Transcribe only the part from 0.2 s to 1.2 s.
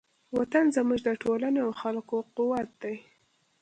وطن زموږ د